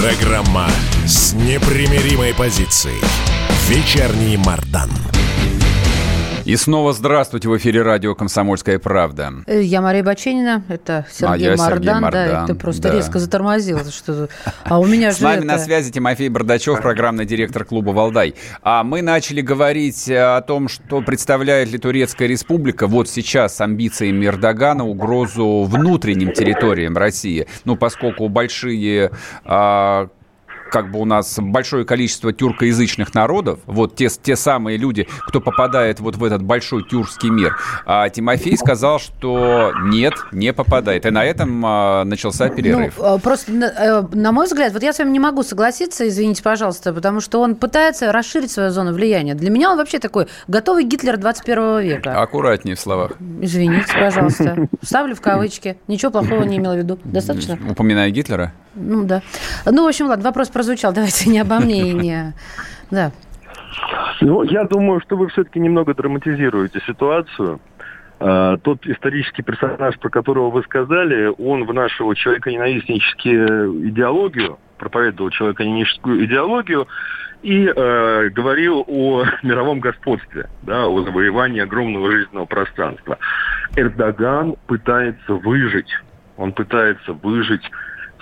Программа 0.00 0.66
с 1.04 1.34
непримиримой 1.34 2.32
позицией. 2.32 3.02
Вечерний 3.68 4.38
Мардан. 4.38 4.88
И 6.50 6.56
снова 6.56 6.92
здравствуйте 6.92 7.48
в 7.48 7.56
эфире 7.58 7.82
радио 7.82 8.16
«Комсомольская 8.16 8.80
правда». 8.80 9.32
Э, 9.46 9.62
я 9.62 9.80
Мария 9.80 10.02
Баченина, 10.02 10.64
это 10.66 11.06
Сергей, 11.08 11.54
а 11.54 11.56
Мардан. 11.56 11.76
Сергей 11.76 12.00
Мардан. 12.00 12.10
Да, 12.10 12.46
ты 12.48 12.54
просто 12.56 12.88
да. 12.88 12.96
резко 12.96 13.20
затормозил. 13.20 13.78
Что 13.88 14.28
а 14.64 14.80
у 14.80 14.84
меня 14.84 15.12
С 15.12 15.20
нами 15.20 15.44
на 15.44 15.60
связи 15.60 15.92
Тимофей 15.92 16.28
Бардачев, 16.28 16.82
программный 16.82 17.24
директор 17.24 17.64
клуба 17.64 17.90
«Валдай». 17.90 18.34
А 18.64 18.82
мы 18.82 19.00
начали 19.00 19.42
говорить 19.42 20.10
о 20.10 20.40
том, 20.40 20.66
что 20.68 21.02
представляет 21.02 21.70
ли 21.70 21.78
Турецкая 21.78 22.26
республика 22.26 22.88
вот 22.88 23.08
сейчас 23.08 23.54
с 23.54 23.60
амбициями 23.60 24.26
Эрдогана 24.26 24.84
угрозу 24.84 25.62
внутренним 25.68 26.32
территориям 26.32 26.96
России. 26.96 27.46
Ну, 27.64 27.76
поскольку 27.76 28.28
большие 28.28 29.12
а, 29.44 30.08
как 30.70 30.90
бы 30.90 31.00
у 31.00 31.04
нас 31.04 31.38
большое 31.38 31.84
количество 31.84 32.32
тюркоязычных 32.32 33.14
народов, 33.14 33.60
вот 33.66 33.96
те, 33.96 34.08
те 34.08 34.36
самые 34.36 34.78
люди, 34.78 35.06
кто 35.26 35.40
попадает 35.40 36.00
вот 36.00 36.16
в 36.16 36.24
этот 36.24 36.42
большой 36.42 36.84
тюркский 36.84 37.30
мир. 37.30 37.56
А 37.84 38.08
Тимофей 38.08 38.56
сказал, 38.56 38.98
что 38.98 39.72
нет, 39.82 40.14
не 40.32 40.52
попадает. 40.52 41.06
И 41.06 41.10
на 41.10 41.24
этом 41.24 41.62
а, 41.64 42.04
начался 42.04 42.48
перерыв. 42.48 42.94
Ну, 42.98 43.18
просто, 43.18 43.52
на, 43.52 43.64
э, 43.66 44.02
на 44.12 44.32
мой 44.32 44.46
взгляд, 44.46 44.72
вот 44.72 44.82
я 44.82 44.92
с 44.92 44.98
вами 44.98 45.10
не 45.10 45.20
могу 45.20 45.42
согласиться, 45.42 46.08
извините, 46.08 46.42
пожалуйста, 46.42 46.92
потому 46.92 47.20
что 47.20 47.40
он 47.40 47.56
пытается 47.56 48.12
расширить 48.12 48.50
свою 48.50 48.70
зону 48.70 48.92
влияния. 48.92 49.34
Для 49.34 49.50
меня 49.50 49.70
он 49.70 49.78
вообще 49.78 49.98
такой 49.98 50.28
готовый 50.48 50.84
Гитлер 50.84 51.16
21 51.16 51.80
века. 51.80 52.20
Аккуратнее 52.20 52.76
в 52.76 52.80
словах. 52.80 53.12
Извините, 53.40 53.92
пожалуйста. 53.92 54.68
Ставлю 54.82 55.14
в 55.14 55.20
кавычки. 55.20 55.76
Ничего 55.88 56.10
плохого 56.10 56.42
не 56.44 56.58
имел 56.58 56.74
в 56.74 56.78
виду. 56.78 56.98
Достаточно? 57.04 57.58
Упоминая 57.68 58.10
Гитлера? 58.10 58.52
Ну, 58.74 59.04
да. 59.04 59.22
Ну, 59.66 59.84
в 59.84 59.88
общем, 59.88 60.06
ладно, 60.06 60.24
вопрос 60.24 60.48
прозвучал. 60.48 60.92
Давайте 60.94 61.30
не 61.30 61.40
обо 61.40 61.58
мне 61.58 61.90
и 61.90 61.92
не... 61.92 62.34
Да. 62.90 63.12
Ну, 64.20 64.42
я 64.42 64.64
думаю, 64.64 65.00
что 65.00 65.16
вы 65.16 65.28
все-таки 65.28 65.58
немного 65.60 65.94
драматизируете 65.94 66.80
ситуацию. 66.86 67.60
А, 68.18 68.58
тот 68.58 68.86
исторический 68.86 69.42
персонаж, 69.42 69.98
про 69.98 70.10
которого 70.10 70.50
вы 70.50 70.62
сказали, 70.62 71.32
он 71.38 71.64
в 71.64 71.72
нашу 71.72 72.14
человеконенавистническую 72.14 73.88
идеологию, 73.88 74.58
проповедовал 74.76 75.30
человеконенавистническую 75.30 76.24
идеологию 76.26 76.86
и 77.42 77.64
э, 77.64 78.28
говорил 78.28 78.84
о 78.86 79.24
мировом 79.42 79.80
господстве, 79.80 80.50
да, 80.62 80.86
о 80.86 81.02
завоевании 81.02 81.62
огромного 81.62 82.10
жизненного 82.10 82.44
пространства. 82.44 83.18
Эрдоган 83.76 84.56
пытается 84.66 85.34
выжить, 85.34 85.90
он 86.36 86.52
пытается 86.52 87.14
выжить 87.14 87.62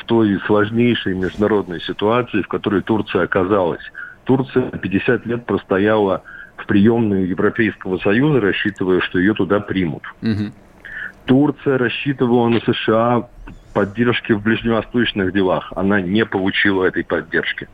той 0.04 0.38
сложнейшей 0.46 1.14
международной 1.14 1.80
ситуации, 1.80 2.42
в 2.42 2.48
которой 2.48 2.82
Турция 2.82 3.22
оказалась. 3.22 3.82
Турция 4.24 4.70
50 4.70 5.26
лет 5.26 5.46
простояла 5.46 6.22
в 6.56 6.66
приемную 6.66 7.26
Европейского 7.28 7.98
Союза, 7.98 8.40
рассчитывая, 8.40 9.00
что 9.00 9.18
ее 9.18 9.34
туда 9.34 9.60
примут. 9.60 10.02
Угу. 10.22 10.52
Турция 11.26 11.78
рассчитывала 11.78 12.48
на 12.48 12.60
США 12.60 13.28
поддержки 13.74 14.32
в 14.32 14.42
ближневосточных 14.42 15.32
делах. 15.32 15.72
Она 15.76 16.00
не 16.00 16.24
получила 16.24 16.84
этой 16.84 17.04
поддержки. 17.04 17.68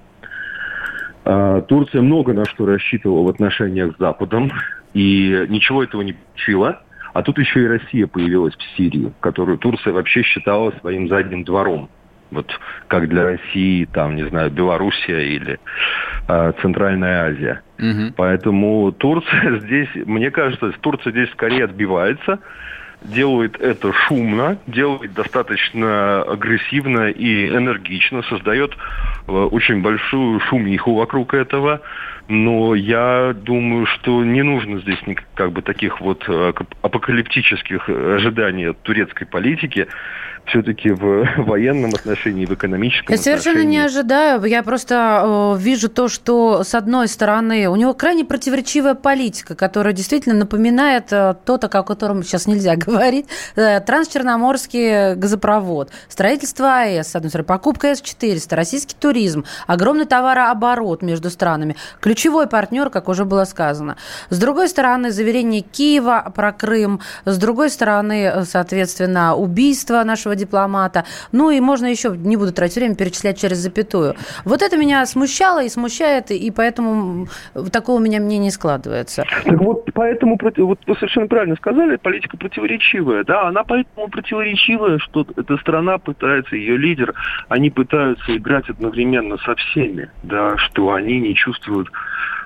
А, 1.24 1.62
Турция 1.62 2.02
много 2.02 2.32
на 2.32 2.44
что 2.44 2.66
рассчитывала 2.66 3.22
в 3.22 3.28
отношениях 3.28 3.94
с 3.94 3.98
Западом, 3.98 4.52
и 4.92 5.46
ничего 5.48 5.82
этого 5.82 6.02
не 6.02 6.12
получила. 6.12 6.82
А 7.14 7.22
тут 7.22 7.38
еще 7.38 7.62
и 7.62 7.66
Россия 7.68 8.06
появилась 8.06 8.54
в 8.54 8.76
Сирии, 8.76 9.12
которую 9.20 9.58
Турция 9.58 9.92
вообще 9.92 10.22
считала 10.22 10.72
своим 10.80 11.08
задним 11.08 11.44
двором. 11.44 11.88
Вот 12.34 12.58
как 12.88 13.08
для 13.08 13.24
России, 13.24 13.84
там, 13.86 14.16
не 14.16 14.24
знаю, 14.24 14.50
Белоруссия 14.50 15.34
или 15.34 15.58
э, 16.28 16.52
Центральная 16.60 17.30
Азия. 17.30 17.62
Угу. 17.78 18.14
Поэтому 18.16 18.92
Турция 18.92 19.58
здесь, 19.60 19.88
мне 19.94 20.30
кажется, 20.30 20.72
Турция 20.80 21.12
здесь 21.12 21.30
скорее 21.30 21.64
отбивается, 21.64 22.40
делает 23.04 23.60
это 23.60 23.92
шумно, 23.92 24.58
делает 24.66 25.12
достаточно 25.12 26.22
агрессивно 26.22 27.10
и 27.10 27.48
энергично, 27.48 28.22
создает 28.22 28.72
э, 29.26 29.32
очень 29.32 29.82
большую 29.82 30.40
шумиху 30.40 30.94
вокруг 30.94 31.34
этого. 31.34 31.82
Но 32.26 32.74
я 32.74 33.34
думаю, 33.34 33.84
что 33.86 34.24
не 34.24 34.42
нужно 34.42 34.80
здесь 34.80 34.98
как 35.34 35.52
бы 35.52 35.60
таких 35.60 36.00
вот 36.00 36.24
э, 36.26 36.52
апокалиптических 36.80 37.88
ожиданий 37.88 38.70
от 38.70 38.80
турецкой 38.82 39.26
политики 39.26 39.88
все-таки 40.46 40.90
в 40.90 41.26
военном 41.38 41.94
отношении, 41.94 42.46
в 42.46 42.52
экономическом 42.52 43.14
Я 43.14 43.20
совершенно 43.20 43.64
не 43.64 43.78
ожидаю. 43.78 44.44
Я 44.44 44.62
просто 44.62 45.54
э, 45.56 45.60
вижу 45.60 45.88
то, 45.88 46.08
что, 46.08 46.64
с 46.64 46.74
одной 46.74 47.08
стороны, 47.08 47.68
у 47.68 47.76
него 47.76 47.94
крайне 47.94 48.24
противоречивая 48.24 48.94
политика, 48.94 49.54
которая 49.54 49.94
действительно 49.94 50.34
напоминает 50.34 51.12
э, 51.12 51.34
тот, 51.44 51.64
о 51.64 51.82
котором 51.82 52.22
сейчас 52.22 52.46
нельзя 52.46 52.76
говорить, 52.76 53.26
э, 53.56 53.80
трансчерноморский 53.80 55.14
газопровод, 55.14 55.90
строительство 56.08 56.80
АЭС, 56.80 57.08
с 57.08 57.16
одной 57.16 57.30
стороны, 57.30 57.46
покупка 57.46 57.94
С-400, 57.94 58.54
российский 58.54 58.94
туризм, 58.98 59.44
огромный 59.66 60.04
товарооборот 60.04 61.02
между 61.02 61.30
странами, 61.30 61.76
ключевой 62.00 62.46
партнер, 62.46 62.90
как 62.90 63.08
уже 63.08 63.24
было 63.24 63.44
сказано. 63.44 63.96
С 64.30 64.38
другой 64.38 64.68
стороны, 64.68 65.10
заверение 65.10 65.62
Киева 65.62 66.32
про 66.34 66.52
Крым, 66.52 67.00
с 67.24 67.38
другой 67.38 67.70
стороны, 67.70 68.44
соответственно, 68.44 69.34
убийство 69.34 70.02
нашего 70.04 70.33
иностранного 70.34 70.36
дипломата. 70.36 71.04
Ну 71.32 71.50
и 71.50 71.60
можно 71.60 71.86
еще, 71.86 72.10
не 72.16 72.36
буду 72.36 72.52
тратить 72.52 72.76
время, 72.76 72.94
перечислять 72.94 73.40
через 73.40 73.58
запятую. 73.58 74.14
Вот 74.44 74.62
это 74.62 74.76
меня 74.76 75.06
смущало 75.06 75.62
и 75.62 75.68
смущает, 75.68 76.30
и 76.30 76.50
поэтому 76.50 77.28
такого 77.72 77.96
у 77.98 78.00
меня 78.00 78.20
мнения 78.20 78.50
складывается. 78.50 79.24
Так 79.44 79.60
вот, 79.60 79.88
поэтому, 79.94 80.38
вот 80.40 80.78
вы 80.86 80.94
совершенно 80.96 81.26
правильно 81.26 81.56
сказали, 81.56 81.96
политика 81.96 82.36
противоречивая. 82.36 83.24
Да, 83.24 83.48
она 83.48 83.64
поэтому 83.64 84.08
противоречивая, 84.08 84.98
что 84.98 85.26
эта 85.36 85.56
страна 85.58 85.98
пытается, 85.98 86.56
ее 86.56 86.76
лидер, 86.76 87.14
они 87.48 87.70
пытаются 87.70 88.36
играть 88.36 88.68
одновременно 88.68 89.36
со 89.38 89.54
всеми, 89.54 90.10
да, 90.22 90.56
что 90.58 90.92
они 90.92 91.20
не 91.20 91.34
чувствуют 91.34 91.88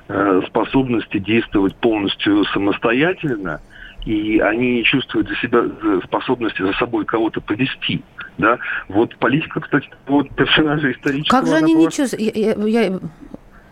э, 0.08 0.42
способности 0.46 1.18
действовать 1.18 1.74
полностью 1.76 2.44
самостоятельно, 2.44 3.60
и 4.08 4.38
они 4.38 4.76
не 4.76 4.84
чувствуют 4.84 5.28
за 5.28 5.36
себя 5.36 5.64
способности 6.04 6.62
за 6.62 6.72
собой 6.72 7.04
кого-то 7.04 7.42
повести. 7.42 8.02
Да? 8.38 8.58
Вот 8.88 9.14
политика, 9.18 9.60
кстати, 9.60 9.90
вот 10.06 10.30
персонажа 10.34 10.92
исторического... 10.92 11.40
Как 11.40 11.46
же 11.46 11.56
они 11.56 11.74
не 11.74 11.90
чувствуют? 11.90 12.34
Я, 12.34 12.54
я, 12.54 13.00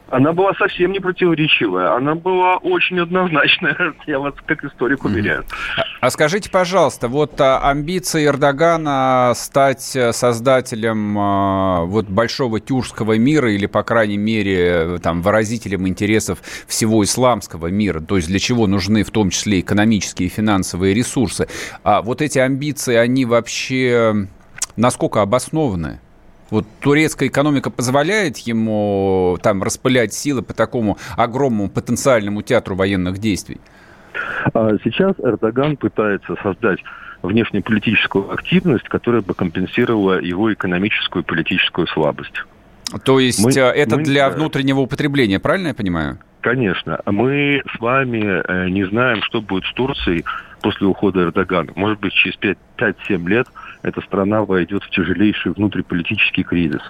она 0.08 0.32
была 0.32 0.54
совсем 0.54 0.92
не 0.92 1.00
противоречивая, 1.00 1.94
она 1.96 2.14
была 2.14 2.56
очень 2.58 3.00
однозначная, 3.00 3.94
я 4.06 4.18
вас 4.18 4.34
как 4.46 4.64
историк 4.64 5.04
уверяю. 5.04 5.44
А, 5.76 6.06
а 6.06 6.10
скажите, 6.10 6.50
пожалуйста, 6.50 7.08
вот 7.08 7.40
а, 7.40 7.68
амбиции 7.68 8.26
Эрдогана 8.26 9.32
стать 9.34 9.96
э, 9.96 10.12
создателем 10.12 11.16
а, 11.18 11.84
вот 11.84 12.06
большого 12.06 12.60
тюркского 12.60 13.18
мира 13.18 13.52
или, 13.52 13.66
по 13.66 13.82
крайней 13.82 14.18
мере, 14.18 14.98
там, 15.02 15.22
выразителем 15.22 15.88
интересов 15.88 16.38
всего 16.66 17.02
исламского 17.02 17.68
мира, 17.68 18.00
то 18.00 18.16
есть 18.16 18.28
для 18.28 18.38
чего 18.38 18.66
нужны 18.66 19.02
в 19.02 19.10
том 19.10 19.30
числе 19.30 19.60
экономические 19.60 20.28
и 20.28 20.30
финансовые 20.30 20.94
ресурсы, 20.94 21.48
а 21.82 22.02
вот 22.02 22.22
эти 22.22 22.38
амбиции, 22.38 22.94
они 22.94 23.24
вообще 23.24 24.28
насколько 24.76 25.22
обоснованы? 25.22 26.00
Вот 26.50 26.64
турецкая 26.80 27.28
экономика 27.28 27.70
позволяет 27.70 28.38
ему 28.38 29.38
там 29.42 29.62
распылять 29.62 30.14
силы 30.14 30.42
по 30.42 30.54
такому 30.54 30.98
огромному 31.16 31.68
потенциальному 31.68 32.42
театру 32.42 32.76
военных 32.76 33.18
действий? 33.18 33.60
А 34.54 34.70
сейчас 34.84 35.14
Эрдоган 35.18 35.76
пытается 35.76 36.36
создать 36.42 36.78
внешнеполитическую 37.22 38.32
активность, 38.32 38.88
которая 38.88 39.22
бы 39.22 39.34
компенсировала 39.34 40.20
его 40.20 40.52
экономическую 40.52 41.22
и 41.22 41.26
политическую 41.26 41.86
слабость. 41.88 42.44
То 43.04 43.18
есть 43.18 43.44
мы, 43.44 43.50
э, 43.50 43.72
это 43.72 43.96
мы, 43.96 44.04
для 44.04 44.30
внутреннего 44.30 44.80
употребления, 44.80 45.40
правильно 45.40 45.68
я 45.68 45.74
понимаю? 45.74 46.18
Конечно. 46.40 47.00
Мы 47.06 47.62
с 47.74 47.80
вами 47.80 48.42
э, 48.46 48.68
не 48.68 48.84
знаем, 48.84 49.22
что 49.22 49.40
будет 49.40 49.64
с 49.64 49.72
Турцией 49.72 50.24
после 50.62 50.86
ухода 50.86 51.22
Эрдогана. 51.22 51.72
Может 51.74 51.98
быть, 51.98 52.12
через 52.12 52.38
5-7 52.78 53.28
лет 53.28 53.48
эта 53.82 54.00
страна 54.02 54.44
войдет 54.44 54.82
в 54.82 54.90
тяжелейший 54.90 55.52
внутриполитический 55.52 56.42
кризис. 56.42 56.80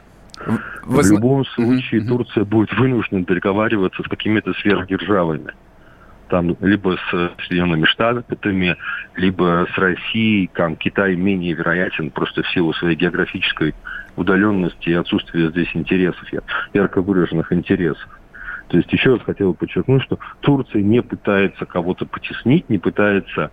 Вы... 0.84 1.02
В 1.02 1.10
любом 1.10 1.44
случае 1.46 2.02
mm-hmm. 2.02 2.08
Турция 2.08 2.44
будет 2.44 2.72
вынуждена 2.74 3.24
договариваться 3.24 4.02
с 4.02 4.08
какими-то 4.08 4.52
сверхдержавами. 4.54 5.52
Там 6.28 6.56
либо 6.60 6.96
с 6.96 7.30
Соединенными 7.46 7.84
Штатами, 7.84 8.76
либо 9.14 9.66
с 9.72 9.78
Россией. 9.78 10.50
Там 10.52 10.76
Китай 10.76 11.14
менее 11.14 11.54
вероятен 11.54 12.10
просто 12.10 12.42
в 12.42 12.48
силу 12.50 12.72
своей 12.74 12.96
географической 12.96 13.74
удаленности 14.16 14.88
и 14.88 14.94
отсутствия 14.94 15.50
здесь 15.50 15.70
интересов, 15.74 16.24
ярко 16.74 17.00
выраженных 17.00 17.52
интересов. 17.52 18.08
То 18.68 18.78
есть 18.78 18.92
еще 18.92 19.14
раз 19.14 19.22
хотел 19.22 19.54
подчеркнуть, 19.54 20.02
что 20.02 20.18
Турция 20.40 20.82
не 20.82 21.00
пытается 21.00 21.64
кого-то 21.66 22.04
потеснить, 22.06 22.68
не 22.68 22.78
пытается 22.78 23.52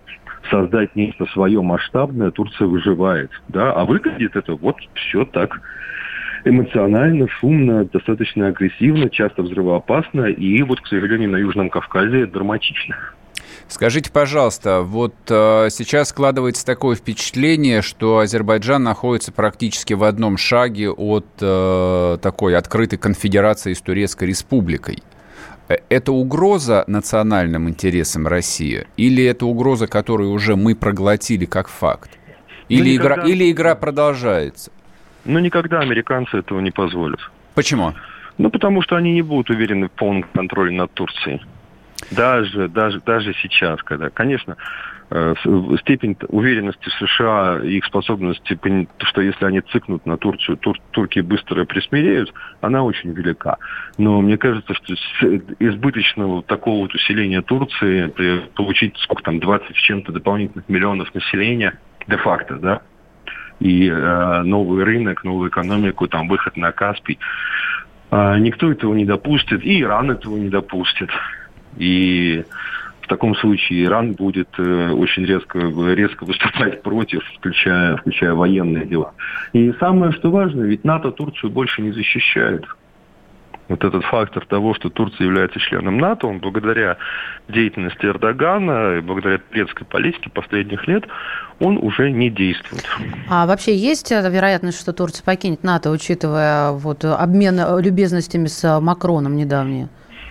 создать 0.50 0.94
нечто 0.96 1.26
свое 1.26 1.60
масштабное, 1.62 2.30
Турция 2.30 2.66
выживает. 2.66 3.30
Да? 3.48 3.72
А 3.72 3.84
выглядит 3.84 4.36
это 4.36 4.54
вот 4.54 4.76
все 4.94 5.24
так 5.24 5.60
эмоционально, 6.44 7.28
шумно, 7.28 7.84
достаточно 7.84 8.48
агрессивно, 8.48 9.08
часто 9.08 9.42
взрывоопасно, 9.42 10.26
и 10.26 10.62
вот, 10.62 10.80
к 10.80 10.86
сожалению, 10.86 11.30
на 11.30 11.36
Южном 11.36 11.70
Кавказе 11.70 12.26
драматично. 12.26 12.96
Скажите, 13.68 14.12
пожалуйста, 14.12 14.82
вот 14.82 15.14
э, 15.30 15.68
сейчас 15.70 16.10
складывается 16.10 16.66
такое 16.66 16.96
впечатление, 16.96 17.80
что 17.80 18.18
Азербайджан 18.18 18.82
находится 18.82 19.32
практически 19.32 19.94
в 19.94 20.04
одном 20.04 20.36
шаге 20.36 20.90
от 20.90 21.26
э, 21.40 22.18
такой 22.20 22.56
открытой 22.56 22.98
конфедерации 22.98 23.72
с 23.72 23.80
Турецкой 23.80 24.28
Республикой. 24.28 25.02
Э, 25.68 25.76
это 25.88 26.12
угроза 26.12 26.84
национальным 26.86 27.68
интересам 27.68 28.26
России 28.26 28.86
или 28.96 29.24
это 29.24 29.46
угроза, 29.46 29.86
которую 29.86 30.30
уже 30.30 30.56
мы 30.56 30.74
проглотили 30.74 31.44
как 31.44 31.68
факт? 31.68 32.10
Ну, 32.68 32.76
или, 32.76 32.94
никогда... 32.94 33.14
игра, 33.14 33.24
или 33.24 33.50
игра 33.50 33.74
продолжается? 33.74 34.70
Ну, 35.24 35.38
никогда 35.38 35.80
американцы 35.80 36.38
этого 36.38 36.60
не 36.60 36.70
позволят. 36.70 37.20
Почему? 37.54 37.94
Ну, 38.36 38.50
потому 38.50 38.82
что 38.82 38.96
они 38.96 39.12
не 39.12 39.22
будут 39.22 39.50
уверены 39.50 39.88
в 39.88 39.92
полном 39.92 40.24
контроле 40.34 40.76
над 40.76 40.92
Турцией. 40.92 41.40
Даже, 42.10 42.68
даже, 42.68 43.00
даже 43.00 43.32
сейчас, 43.34 43.82
когда, 43.82 44.10
конечно, 44.10 44.56
степень 45.80 46.16
уверенности 46.28 46.88
США 46.98 47.60
и 47.62 47.76
их 47.76 47.84
способности, 47.84 48.58
что 49.04 49.20
если 49.20 49.44
они 49.44 49.60
цикнут 49.60 50.04
на 50.06 50.16
Турцию, 50.16 50.56
тур, 50.56 50.76
турки 50.90 51.20
быстро 51.20 51.64
присмиреют, 51.64 52.32
она 52.60 52.82
очень 52.82 53.12
велика. 53.12 53.58
Но 53.96 54.20
мне 54.20 54.36
кажется, 54.36 54.74
что 54.74 54.94
избыточного 55.60 56.42
такого 56.42 56.80
вот 56.80 56.94
усиления 56.94 57.42
Турции, 57.42 58.12
получить 58.56 58.96
сколько 58.98 59.22
там, 59.22 59.38
20 59.38 59.76
с 59.76 59.80
чем-то 59.80 60.10
дополнительных 60.10 60.68
миллионов 60.68 61.14
населения, 61.14 61.78
де-факто, 62.08 62.56
да, 62.56 62.82
и 63.60 63.88
э, 63.88 64.42
новый 64.42 64.82
рынок, 64.82 65.22
новую 65.22 65.48
экономику, 65.48 66.08
там 66.08 66.28
выход 66.28 66.56
на 66.56 66.72
Каспий, 66.72 67.20
э, 68.10 68.38
никто 68.40 68.72
этого 68.72 68.94
не 68.94 69.04
допустит, 69.04 69.64
и 69.64 69.80
Иран 69.80 70.10
этого 70.10 70.36
не 70.36 70.48
допустит. 70.48 71.10
И 71.76 72.44
в 73.04 73.06
таком 73.06 73.34
случае 73.36 73.84
Иран 73.84 74.12
будет 74.12 74.48
э, 74.58 74.90
очень 74.90 75.26
резко, 75.26 75.58
резко 75.58 76.24
выступать 76.24 76.82
против, 76.82 77.22
включая, 77.36 77.96
включая 77.98 78.32
военные 78.32 78.86
дела. 78.86 79.12
И 79.52 79.72
самое, 79.78 80.12
что 80.12 80.30
важно, 80.30 80.62
ведь 80.62 80.84
НАТО 80.84 81.10
Турцию 81.10 81.50
больше 81.50 81.82
не 81.82 81.92
защищает. 81.92 82.64
Вот 83.68 83.82
этот 83.82 84.04
фактор 84.04 84.44
того, 84.44 84.74
что 84.74 84.90
Турция 84.90 85.26
является 85.26 85.58
членом 85.58 85.96
НАТО, 85.96 86.26
он 86.26 86.38
благодаря 86.38 86.98
деятельности 87.48 88.04
Эрдогана 88.04 88.98
и 88.98 89.00
благодаря 89.00 89.38
турецкой 89.38 89.84
политике 89.84 90.30
последних 90.30 90.86
лет, 90.86 91.04
он 91.60 91.78
уже 91.78 92.10
не 92.10 92.28
действует. 92.28 92.84
А 93.28 93.46
вообще 93.46 93.74
есть 93.74 94.10
вероятность, 94.10 94.80
что 94.80 94.92
Турция 94.92 95.24
покинет 95.24 95.62
НАТО, 95.62 95.90
учитывая 95.90 96.72
вот 96.72 97.04
обмен 97.04 97.58
любезностями 97.80 98.46
с 98.46 98.80
Макроном 98.80 99.36
недавние? 99.36 99.88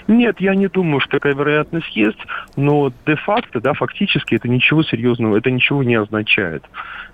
Нет, 0.07 0.39
я 0.39 0.55
не 0.55 0.67
думаю, 0.67 0.99
что 0.99 1.11
такая 1.11 1.33
вероятность 1.33 1.95
есть, 1.95 2.19
но 2.55 2.91
де-факто, 3.05 3.61
да, 3.61 3.73
фактически 3.73 4.35
это 4.35 4.49
ничего 4.49 4.83
серьезного, 4.83 5.37
это 5.37 5.49
ничего 5.49 5.83
не 5.83 5.95
означает. 5.95 6.63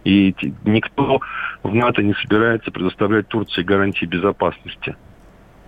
И 0.03 0.35
никто 0.63 1.19
в 1.63 1.75
НАТО 1.75 2.01
не 2.01 2.13
собирается 2.15 2.71
предоставлять 2.71 3.27
Турции 3.27 3.63
гарантии 3.63 4.05
безопасности. 4.05 4.95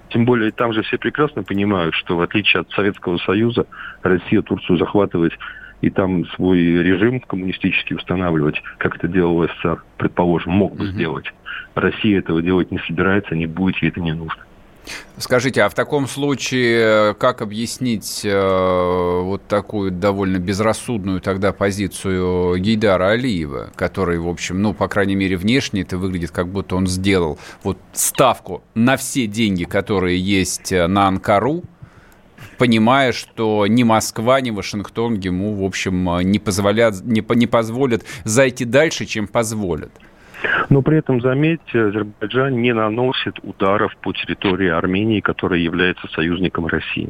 Тем 0.09 0.25
более 0.25 0.51
там 0.51 0.73
же 0.73 0.81
все 0.83 0.97
прекрасно 0.97 1.43
понимают, 1.43 1.95
что 1.95 2.17
в 2.17 2.21
отличие 2.21 2.61
от 2.61 2.71
Советского 2.71 3.17
Союза, 3.17 3.65
Россия 4.03 4.41
Турцию 4.41 4.77
захватывать 4.77 5.33
и 5.81 5.89
там 5.89 6.25
свой 6.35 6.59
режим 6.59 7.19
коммунистический 7.21 7.95
устанавливать, 7.95 8.61
как 8.77 8.97
это 8.97 9.07
делал 9.07 9.47
СССР, 9.47 9.83
предположим, 9.97 10.53
мог 10.53 10.75
бы 10.75 10.83
mm-hmm. 10.83 10.91
сделать. 10.91 11.33
Россия 11.75 12.19
этого 12.19 12.41
делать 12.41 12.71
не 12.71 12.79
собирается, 12.79 13.35
не 13.35 13.47
будет, 13.47 13.77
ей 13.81 13.89
это 13.89 14.01
не 14.01 14.13
нужно. 14.13 14.43
Скажите, 15.17 15.61
а 15.61 15.69
в 15.69 15.75
таком 15.75 16.07
случае 16.07 17.13
как 17.15 17.41
объяснить 17.41 18.21
э, 18.23 19.21
вот 19.23 19.45
такую 19.47 19.91
довольно 19.91 20.37
безрассудную 20.37 21.21
тогда 21.21 21.53
позицию 21.53 22.57
Гейдара 22.57 23.11
Алиева, 23.11 23.71
который, 23.75 24.17
в 24.17 24.27
общем, 24.27 24.61
ну, 24.61 24.73
по 24.73 24.87
крайней 24.87 25.15
мере, 25.15 25.37
внешне 25.37 25.81
это 25.81 25.97
выглядит, 25.97 26.31
как 26.31 26.47
будто 26.47 26.75
он 26.75 26.87
сделал 26.87 27.37
вот 27.63 27.77
ставку 27.93 28.63
на 28.73 28.97
все 28.97 29.27
деньги, 29.27 29.63
которые 29.65 30.19
есть 30.19 30.71
на 30.71 31.07
Анкару, 31.07 31.63
понимая, 32.57 33.11
что 33.11 33.67
ни 33.67 33.83
Москва, 33.83 34.41
ни 34.41 34.49
Вашингтон 34.49 35.15
ему, 35.15 35.53
в 35.55 35.63
общем, 35.63 36.19
не, 36.21 36.39
позволят, 36.39 37.01
не, 37.03 37.23
не 37.35 37.47
позволят 37.47 38.03
зайти 38.23 38.65
дальше, 38.65 39.05
чем 39.05 39.27
позволят. 39.27 39.91
Но 40.69 40.81
при 40.81 40.97
этом, 40.97 41.21
заметьте, 41.21 41.81
Азербайджан 41.81 42.61
не 42.61 42.73
наносит 42.73 43.39
ударов 43.43 43.95
по 43.97 44.13
территории 44.13 44.69
Армении, 44.69 45.19
которая 45.19 45.59
является 45.59 46.07
союзником 46.09 46.67
России. 46.67 47.09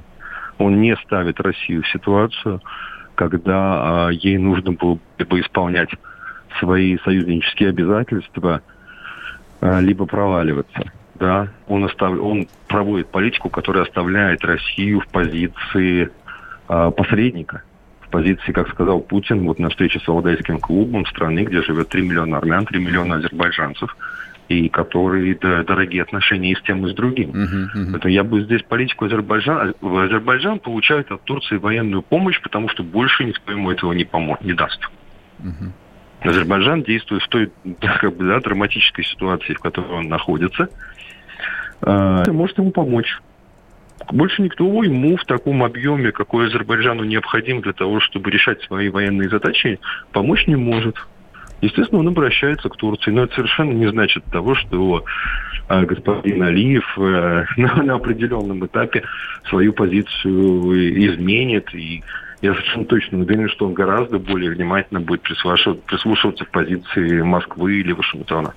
Он 0.58 0.82
не 0.82 0.96
ставит 0.98 1.40
Россию 1.40 1.84
в 1.84 1.88
ситуацию, 1.90 2.62
когда 3.16 4.08
а, 4.08 4.10
ей 4.10 4.38
нужно 4.38 4.74
было 4.74 5.00
бы 5.18 5.40
исполнять 5.40 5.90
свои 6.60 6.98
союзнические 7.00 7.70
обязательства, 7.70 8.62
а, 9.62 9.80
либо 9.80 10.06
проваливаться. 10.06 10.92
Да? 11.16 11.48
Он, 11.68 11.86
остав... 11.86 12.20
он 12.20 12.48
проводит 12.68 13.08
политику, 13.08 13.50
которая 13.50 13.84
оставляет 13.84 14.44
Россию 14.44 15.02
в 15.02 15.08
позиции 15.08 16.10
а, 16.68 16.92
посредника 16.92 17.64
позиции, 18.12 18.52
как 18.52 18.70
сказал 18.70 19.00
Путин, 19.00 19.48
вот 19.48 19.58
на 19.58 19.70
встрече 19.70 20.00
с 20.00 20.08
Алдайским 20.08 20.60
клубом 20.60 21.06
страны, 21.08 21.40
где 21.46 21.64
живет 21.64 21.90
3 21.90 22.02
миллиона 22.04 22.38
армян, 22.38 22.66
3 22.66 22.80
миллиона 22.80 23.16
азербайджанцев, 23.16 23.96
и 24.50 24.70
которые 24.70 25.36
да, 25.36 25.64
дорогие 25.64 26.04
отношения 26.04 26.52
и 26.52 26.56
с 26.56 26.62
тем, 26.62 26.86
и 26.86 26.92
с 26.92 26.94
другим. 26.94 27.32
Uh-huh, 27.32 27.94
uh-huh. 27.94 28.10
я 28.10 28.24
бы 28.24 28.42
здесь 28.44 28.62
политику 28.64 29.06
Азербайджана... 29.06 29.74
Азербайджан 29.82 30.60
получает 30.60 31.12
от 31.12 31.24
Турции 31.24 31.58
военную 31.58 32.02
помощь, 32.02 32.40
потому 32.42 32.70
что 32.70 32.84
больше 32.84 33.24
никто 33.24 33.52
ему 33.52 33.72
этого 33.72 33.94
не, 33.94 34.04
поможет, 34.04 34.44
не 34.44 34.54
даст. 34.54 34.80
Uh-huh. 35.40 35.72
Азербайджан 36.22 36.84
действует 36.84 37.24
в 37.24 37.28
той 37.30 37.52
как 37.80 38.16
бы, 38.16 38.28
да, 38.28 38.40
драматической 38.40 39.06
ситуации, 39.06 39.54
в 39.54 39.60
которой 39.60 40.00
он 40.00 40.10
находится, 40.10 40.70
э, 41.82 42.32
может 42.32 42.58
ему 42.58 42.72
помочь. 42.72 43.20
Больше 44.12 44.42
никто 44.42 44.66
ему 44.84 45.16
в 45.16 45.26
таком 45.26 45.64
объеме, 45.64 46.12
какой 46.12 46.48
Азербайджану 46.48 47.04
необходим 47.04 47.62
для 47.62 47.74
того, 47.74 48.00
чтобы 48.02 48.30
решать 48.30 48.62
свои 48.64 48.90
военные 48.90 49.30
задачи, 49.30 49.80
помочь 50.12 50.48
не 50.48 50.56
может. 50.56 50.98
Естественно, 51.62 52.00
он 52.00 52.08
обращается 52.10 52.70
к 52.70 52.76
Турции, 52.76 53.12
но 53.12 53.24
это 53.24 53.36
совершенно 53.36 53.72
не 53.72 53.88
значит 53.88 54.24
того, 54.26 54.56
что 54.56 55.06
э, 55.70 55.86
господин 55.86 56.44
Алиев 56.44 56.86
э, 56.98 57.46
на, 57.58 57.84
на 57.84 57.94
определенном 57.96 58.66
этапе 58.66 59.04
свою 59.48 59.72
позицию 59.72 61.06
изменит. 61.08 61.74
И 61.74 62.04
я 62.42 62.54
совершенно 62.54 62.86
точно 62.86 63.20
уверен, 63.20 63.48
что 63.48 63.68
он 63.68 63.74
гораздо 63.74 64.18
более 64.18 64.52
внимательно 64.52 65.00
будет 65.00 65.22
прислушиваться, 65.22 66.46
к 66.46 66.52
позиции 66.52 67.22
Москвы 67.22 67.80
или 67.80 67.94
Вашингтона. 67.94 68.54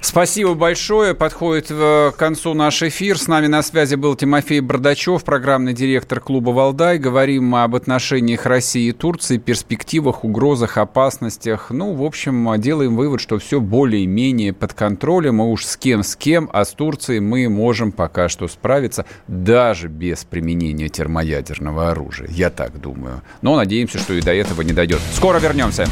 Спасибо 0.00 0.54
большое. 0.54 1.14
Подходит 1.14 1.68
к 1.68 2.14
концу 2.16 2.54
наш 2.54 2.82
эфир. 2.82 3.18
С 3.18 3.26
нами 3.26 3.46
на 3.46 3.62
связи 3.62 3.96
был 3.96 4.14
Тимофей 4.14 4.60
Бардачев, 4.60 5.24
программный 5.24 5.72
директор 5.72 6.20
клуба 6.20 6.50
«Валдай». 6.50 6.98
Говорим 6.98 7.54
об 7.54 7.74
отношениях 7.74 8.46
России 8.46 8.88
и 8.88 8.92
Турции, 8.92 9.38
перспективах, 9.38 10.24
угрозах, 10.24 10.78
опасностях. 10.78 11.70
Ну, 11.70 11.92
в 11.92 12.02
общем, 12.02 12.60
делаем 12.60 12.96
вывод, 12.96 13.20
что 13.20 13.38
все 13.38 13.60
более-менее 13.60 14.52
под 14.52 14.74
контролем. 14.74 15.42
И 15.42 15.44
уж 15.44 15.64
с 15.64 15.76
кем 15.76 16.02
с 16.02 16.16
кем, 16.16 16.48
а 16.52 16.64
с 16.64 16.72
Турцией 16.72 17.20
мы 17.20 17.48
можем 17.48 17.92
пока 17.92 18.28
что 18.28 18.48
справиться 18.48 19.06
даже 19.26 19.88
без 19.88 20.24
применения 20.24 20.88
термоядерного 20.88 21.90
оружия. 21.90 22.28
Я 22.30 22.50
так 22.50 22.80
думаю. 22.80 23.22
Но 23.42 23.56
надеемся, 23.56 23.98
что 23.98 24.14
и 24.14 24.20
до 24.20 24.32
этого 24.32 24.62
не 24.62 24.72
дойдет. 24.72 25.00
Скоро 25.14 25.38
вернемся. 25.38 25.86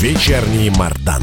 Вечерний 0.00 0.70
Мардан. 0.70 1.22